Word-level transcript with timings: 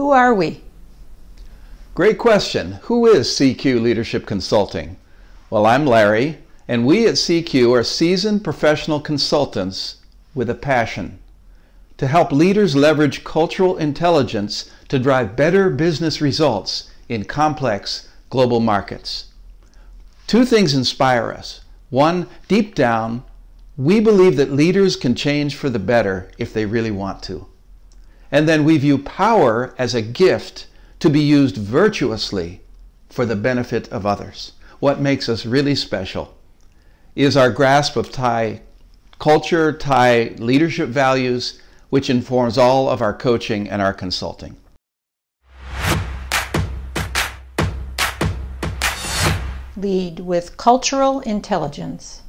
Who 0.00 0.12
are 0.12 0.32
we? 0.32 0.62
Great 1.94 2.16
question. 2.16 2.78
Who 2.84 3.06
is 3.06 3.28
CQ 3.28 3.82
Leadership 3.82 4.24
Consulting? 4.24 4.96
Well, 5.50 5.66
I'm 5.66 5.84
Larry, 5.84 6.38
and 6.66 6.86
we 6.86 7.06
at 7.06 7.16
CQ 7.16 7.70
are 7.78 7.84
seasoned 7.84 8.42
professional 8.42 9.00
consultants 9.00 9.96
with 10.34 10.48
a 10.48 10.54
passion 10.54 11.18
to 11.98 12.06
help 12.06 12.32
leaders 12.32 12.74
leverage 12.74 13.24
cultural 13.24 13.76
intelligence 13.76 14.70
to 14.88 14.98
drive 14.98 15.36
better 15.36 15.68
business 15.68 16.22
results 16.22 16.90
in 17.10 17.24
complex 17.24 18.08
global 18.30 18.60
markets. 18.60 19.26
Two 20.26 20.46
things 20.46 20.72
inspire 20.72 21.30
us. 21.30 21.60
One, 21.90 22.26
deep 22.48 22.74
down, 22.74 23.22
we 23.76 24.00
believe 24.00 24.38
that 24.38 24.50
leaders 24.50 24.96
can 24.96 25.14
change 25.14 25.56
for 25.56 25.68
the 25.68 25.78
better 25.78 26.30
if 26.38 26.54
they 26.54 26.64
really 26.64 26.90
want 26.90 27.22
to. 27.24 27.50
And 28.32 28.48
then 28.48 28.64
we 28.64 28.78
view 28.78 28.98
power 28.98 29.74
as 29.76 29.94
a 29.94 30.02
gift 30.02 30.66
to 31.00 31.10
be 31.10 31.20
used 31.20 31.56
virtuously 31.56 32.60
for 33.08 33.26
the 33.26 33.36
benefit 33.36 33.88
of 33.88 34.06
others. 34.06 34.52
What 34.78 35.00
makes 35.00 35.28
us 35.28 35.44
really 35.44 35.74
special 35.74 36.36
is 37.16 37.36
our 37.36 37.50
grasp 37.50 37.96
of 37.96 38.12
Thai 38.12 38.62
culture, 39.18 39.72
Thai 39.72 40.34
leadership 40.38 40.88
values, 40.88 41.60
which 41.90 42.08
informs 42.08 42.56
all 42.56 42.88
of 42.88 43.02
our 43.02 43.12
coaching 43.12 43.68
and 43.68 43.82
our 43.82 43.92
consulting. 43.92 44.56
Lead 49.76 50.20
with 50.20 50.56
cultural 50.56 51.20
intelligence. 51.20 52.22